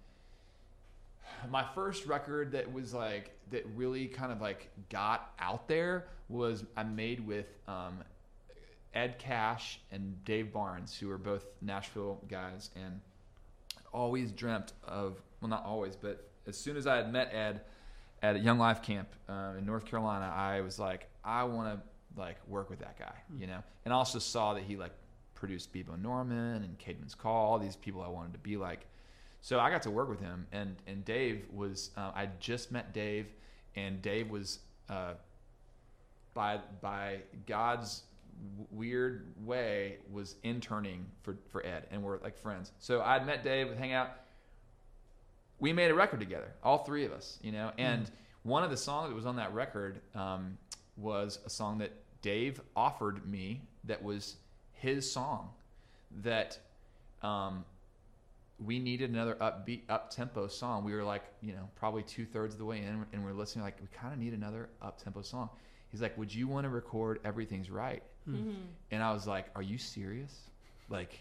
[1.49, 6.63] My first record that was like that really kind of like got out there was
[6.75, 7.99] I made with um,
[8.93, 13.01] Ed Cash and Dave Barnes, who are both Nashville guys, and
[13.93, 17.62] always dreamt of well, not always, but as soon as I had met Ed
[18.21, 22.19] at a Young Life camp uh, in North Carolina, I was like, I want to
[22.19, 23.63] like work with that guy, you know.
[23.86, 24.93] And I also saw that he like
[25.36, 28.86] produced Bebo Norman and Caedmon's Call, all these people I wanted to be like.
[29.41, 32.93] So I got to work with him, and and Dave was uh, I just met
[32.93, 33.27] Dave,
[33.75, 35.13] and Dave was uh,
[36.34, 38.03] by by God's
[38.71, 42.71] weird way was interning for for Ed, and we're like friends.
[42.80, 44.10] So I'd met Dave, would hang out.
[45.59, 47.71] We made a record together, all three of us, you know.
[47.77, 48.09] And
[48.43, 50.57] one of the songs that was on that record um,
[50.95, 51.91] was a song that
[52.21, 54.35] Dave offered me that was
[54.73, 55.49] his song
[56.21, 56.59] that
[57.23, 57.65] um,
[58.63, 60.83] we needed another upbeat, up tempo song.
[60.83, 63.63] We were like, you know, probably two thirds of the way in, and we're listening
[63.65, 65.49] like we kind of need another up tempo song.
[65.89, 68.03] He's like, "Would you want to record Everything's Right?"
[68.91, 70.37] And I was like, "Are you serious?
[70.89, 71.17] Like,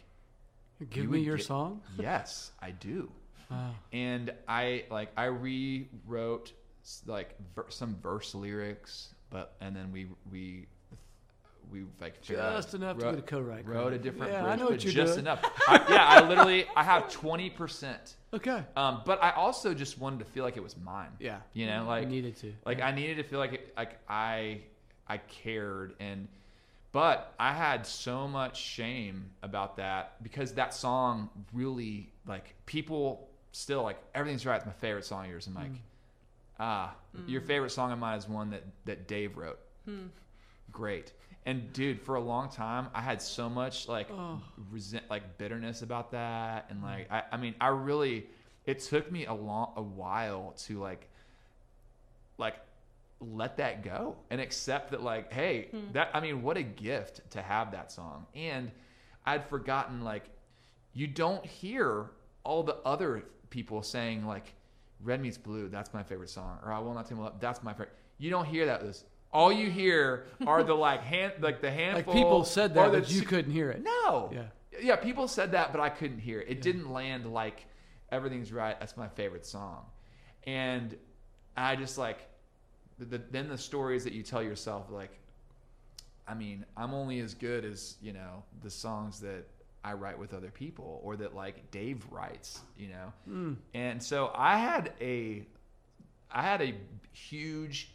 [0.91, 1.81] Give You me your get- song.
[1.99, 3.11] yes, I do."
[3.51, 3.71] Wow.
[3.93, 6.53] And I like I rewrote
[7.07, 10.67] like ver- some verse lyrics, but and then we we
[11.73, 14.59] we like Just enough to wrote- get a co-write Wrote a different Yeah, I bridge,
[14.59, 15.27] know what but you're just doing.
[15.27, 15.43] enough.
[15.69, 18.15] I, yeah, I literally I have twenty percent.
[18.33, 18.63] Okay.
[18.77, 21.11] Um, but I also just wanted to feel like it was mine.
[21.19, 21.39] Yeah.
[21.55, 22.53] You know, I like needed to.
[22.65, 24.61] like I needed to feel like it, like I
[25.09, 26.29] I cared and
[26.93, 33.83] but I had so much shame about that because that song really like people still
[33.83, 34.57] like everything's right.
[34.57, 35.47] It's my favorite song of yours.
[35.47, 35.79] I'm like, mm.
[36.61, 37.29] ah, mm.
[37.29, 39.59] your favorite song of mine is one that that Dave wrote.
[39.85, 40.07] Hmm.
[40.71, 41.13] Great.
[41.47, 44.41] And dude, for a long time, I had so much like Oh.
[44.71, 46.85] resent, like bitterness about that, and mm.
[46.85, 48.27] like I, I mean, I really,
[48.67, 51.09] it took me a long, a while to like,
[52.37, 52.57] like,
[53.21, 55.93] let that go and accept that, like, hey, hmm.
[55.93, 58.27] that I mean, what a gift to have that song.
[58.35, 58.71] And
[59.25, 60.25] I'd forgotten like,
[60.93, 62.11] you don't hear
[62.45, 64.55] all the other people saying like,
[65.03, 67.93] "Red meets blue," that's my favorite song, or "I will not my that's my favorite.
[68.19, 68.81] You don't hear that.
[68.83, 72.15] This all you hear are the like hand, like the Like handful.
[72.15, 73.83] people said that, but you couldn't hear it.
[73.83, 74.31] no.
[74.33, 74.43] Yeah.
[74.79, 76.49] Yeah, people said that, but I couldn't hear it.
[76.51, 77.65] It didn't land like
[78.13, 78.79] everything's right.
[78.79, 79.87] That's my favorite song.
[80.47, 80.95] And
[81.57, 82.19] I just like
[82.99, 85.19] the, then the stories that you tell yourself, like,
[86.29, 89.45] I mean, I'm only as good as you know the songs that
[89.87, 93.13] I write with other people, or that like Dave writes, you know.
[93.29, 93.57] Mm.
[93.75, 95.47] And so I had a,
[96.31, 96.75] I had a
[97.13, 97.91] huge,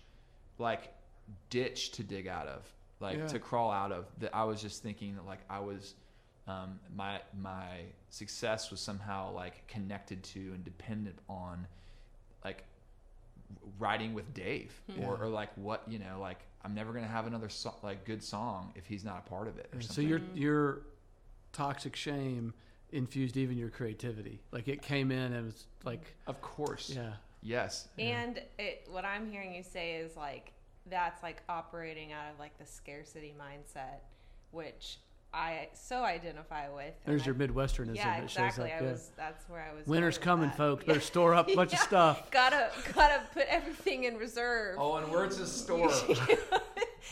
[0.58, 0.94] like,
[1.50, 2.62] ditch to dig out of,
[3.00, 3.28] like Yeah.
[3.28, 4.06] to crawl out of.
[4.20, 5.96] That I was just thinking that like I was,
[6.48, 11.68] um, my my success was somehow like connected to and dependent on,
[12.46, 12.64] like,
[13.80, 17.50] writing with Dave, or, or like what you know, like I'm never gonna have another
[17.50, 19.70] so- like good song if he's not a part of it.
[19.74, 20.08] Or So something.
[20.08, 20.82] your your
[21.54, 22.54] toxic shame
[22.92, 24.42] infused even your creativity.
[24.52, 29.06] Like it came in and it was like, of course, yeah, yes, And it, what
[29.06, 30.54] I'm hearing you say is like
[30.90, 34.00] that's like operating out of like the scarcity mindset,
[34.52, 34.98] which
[35.34, 36.94] I so identify with.
[37.06, 37.96] there's I- your Midwesternism.
[37.96, 38.72] Yeah, that shows exactly.
[38.72, 38.82] up.
[38.82, 38.92] I yeah.
[38.92, 39.12] was.
[39.16, 39.88] That's where I was.
[39.88, 40.58] Winter's coming, with that.
[40.58, 40.84] folks.
[40.84, 40.88] Yeah.
[40.94, 42.30] Better store up a bunch of stuff.
[42.32, 44.76] Gotta gotta put everything in reserve.
[44.80, 45.90] Oh, and where's the store?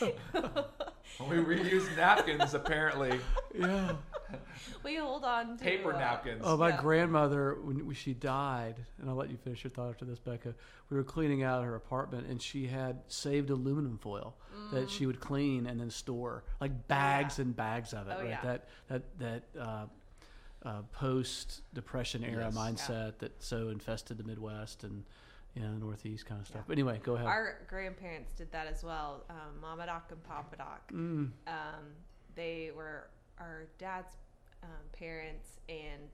[0.00, 3.18] we reuse napkins apparently.
[3.58, 3.92] Yeah.
[4.84, 6.42] we hold on to Paper uh, napkins.
[6.44, 6.80] Oh, my Yeah.
[6.80, 10.54] grandmother, when she died, and I'll let you finish your thought after this, Becca.
[10.88, 14.36] We were cleaning out her apartment, and she had saved aluminum foil
[14.72, 18.16] that she would clean and then store, like bags and bags of it.
[18.16, 18.28] Oh, right?
[18.30, 18.40] yeah.
[18.42, 19.86] That that that uh,
[20.64, 22.56] uh, post Depression era Yes.
[22.56, 25.04] mindset that so infested the Midwest and
[25.54, 26.62] you know Northeast kind of stuff.
[26.66, 27.26] But anyway, go ahead.
[27.26, 29.24] Our grandparents did that as well.
[29.30, 30.92] Um, Mama Doc and Papa Doc.
[30.92, 31.30] Mm.
[31.46, 31.86] Um,
[32.36, 33.08] they were
[33.40, 34.16] our dad's
[34.62, 36.08] um, parents, and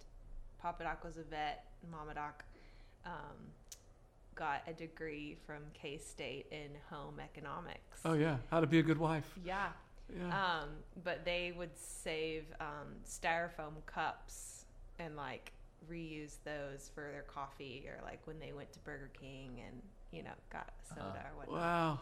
[0.60, 1.64] Papa Doc was a vet.
[1.82, 2.44] and Mama Doc
[3.04, 3.36] um,
[4.34, 8.00] got a degree from K State in home economics.
[8.04, 9.30] Oh yeah, how to be a good wife.
[9.44, 9.68] Yeah.
[10.16, 10.26] Yeah.
[10.28, 10.68] Um,
[11.02, 14.64] but they would save um, styrofoam cups
[15.00, 15.52] and like
[15.90, 20.22] reuse those for their coffee or like when they went to Burger King and you
[20.22, 21.18] know got soda Uh-huh.
[21.34, 21.60] or whatnot.
[21.60, 21.98] wow.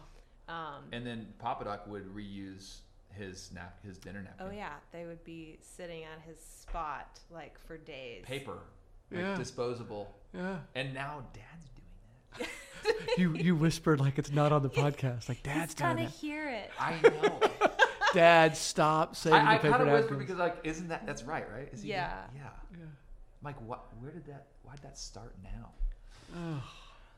[0.47, 2.81] Um, And then Papa Doc would reuse
[3.17, 4.47] his nap, his dinner napkin.
[4.47, 8.23] oh yeah, they would be sitting on his spot like for days.
[8.25, 8.57] Paper,
[9.11, 9.35] like Yeah.
[9.35, 10.13] disposable.
[10.33, 10.57] Yeah.
[10.75, 12.47] And now Dad's doing that.
[13.17, 15.27] You you whispered like it's not on the podcast.
[15.29, 16.11] Like Dad's He's doing gonna that.
[16.11, 16.69] hear it.
[16.79, 17.39] I know.
[18.13, 21.23] Dad, stop saving I, I the paper kind of whisper because like, isn't that that's
[21.23, 21.67] right, right?
[21.73, 22.21] Is he doing- Yeah.
[22.35, 22.41] yeah.
[22.73, 22.83] Yeah.
[22.83, 22.91] I'm
[23.43, 23.85] like, what?
[23.99, 24.45] Where did that?
[24.63, 25.71] Why did that start now?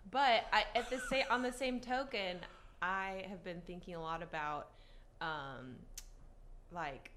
[0.09, 2.37] But I, at the same on the same token,
[2.81, 4.67] I have been thinking a lot about,
[5.21, 5.75] um,
[6.71, 7.11] like,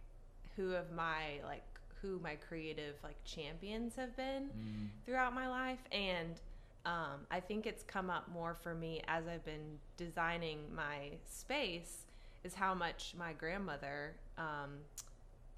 [0.56, 1.64] who of my like
[2.02, 4.88] who my creative like champions have been Mm.
[5.04, 6.40] throughout my life, and
[6.86, 12.04] um, I think it's come up more for me as I've been designing my space.
[12.42, 14.78] Is how much my grandmother um,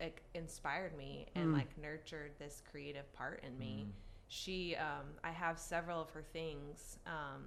[0.01, 1.53] like, inspired me and Mm.
[1.55, 3.93] like nurtured this creative part in me Mm.
[4.27, 7.45] she um i have several of her things um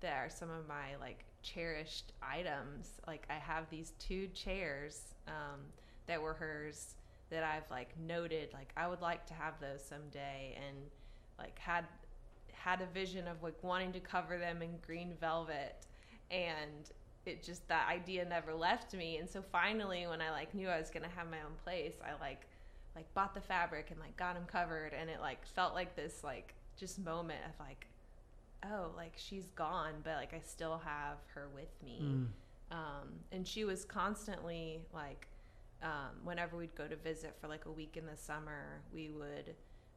[0.00, 3.00] that are some of my like cherished items.
[3.06, 5.60] Like i have these two chairs um
[6.06, 6.94] that were hers
[7.30, 10.76] that i've like noted like i would like to have those someday and
[11.38, 11.84] like had
[12.52, 15.86] had a vision of like wanting to cover them in green velvet.
[16.30, 16.90] And
[17.24, 19.18] it just that idea never left me.
[19.18, 22.20] And so finally when i like knew i was gonna have my own place i
[22.20, 22.42] like
[22.96, 24.92] like bought the fabric and like got them covered.
[24.92, 27.86] And it like felt like this like just moment of like
[28.66, 32.26] oh like she's gone but like i still have her with me Mm.
[32.72, 35.26] um, and she was constantly like
[35.82, 39.54] um, whenever we'd go to visit for like a week in the summer we would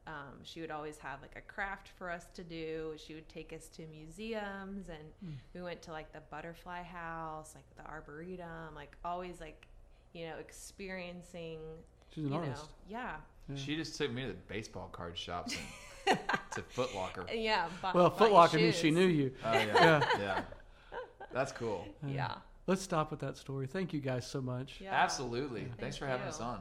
[0.07, 3.51] um, she would always have like a craft for us to do she would take
[3.53, 5.35] us to museums and Mm.
[5.55, 9.67] we went to like the butterfly house like the arboretum like always like
[10.13, 11.59] you know experiencing
[12.13, 12.63] She's an you artist.
[12.63, 13.15] know yeah
[13.49, 13.55] Yeah.
[13.55, 15.55] She just took me to the baseball card shops
[16.07, 16.19] and
[16.55, 17.25] to Foot Locker.
[17.33, 19.31] yeah bought, well, bought Foot you Locker means she knew you.
[19.45, 20.05] Oh yeah, Yeah.
[20.19, 20.41] yeah.
[21.33, 21.87] That's cool.
[22.05, 22.35] yeah
[22.67, 23.65] Let's stop with that story.
[23.67, 24.79] Thank you guys so much.
[24.81, 25.61] yeah Absolutely.
[25.61, 26.29] Thanks Thank for having you.
[26.29, 26.59] us on.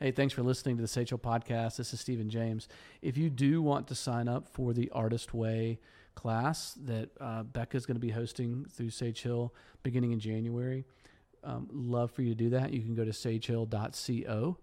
[0.00, 1.76] Hey, thanks for listening to the Sage Hill Podcast.
[1.76, 2.68] This is Stephen James.
[3.02, 5.78] If you do want to sign up for the Artist Way
[6.16, 10.84] class that uh, Becca is going to be hosting through Sage Hill beginning in January,
[11.44, 12.72] um, love for you to do that.
[12.72, 14.56] You can go to sagehill.co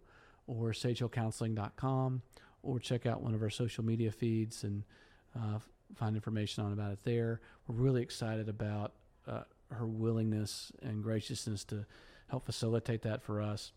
[0.48, 2.22] or sagehillcounseling.com
[2.64, 4.84] or check out one of our social media feeds and
[5.36, 5.60] uh,
[5.96, 7.42] find information on about it there.
[7.68, 8.94] We're really excited about
[9.28, 11.86] uh, her willingness and graciousness to
[12.28, 13.72] help facilitate that for us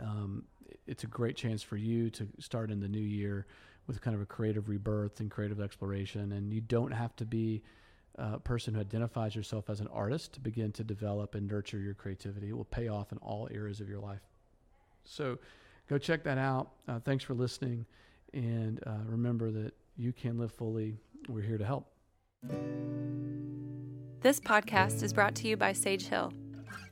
[0.00, 0.44] um,
[0.86, 3.46] it's a great chance for you to start in the new year
[3.86, 6.32] with kind of a creative rebirth and creative exploration.
[6.32, 7.62] And you don't have to be
[8.16, 11.94] a person who identifies yourself as an artist to begin to develop and nurture your
[11.94, 12.48] creativity.
[12.48, 14.20] It will pay off in all areas of your life.
[15.04, 15.38] So
[15.88, 16.70] go check that out.
[16.86, 17.84] Uh, thanks for listening.
[18.32, 20.96] And uh, remember that you can live fully.
[21.28, 21.90] We're here to help.
[24.20, 26.32] This podcast is brought to you by Sage Hill,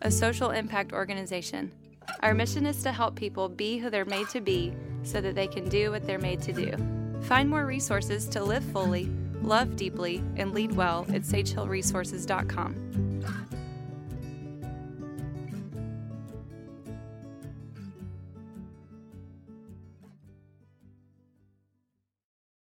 [0.02, 1.72] a social impact organization.
[2.20, 5.46] Our mission is to help people be who they're made to be so that they
[5.46, 6.72] can do what they're made to do.
[7.22, 9.10] Find more resources to live fully,
[9.42, 13.05] love deeply, and lead well at sagehillresources.com.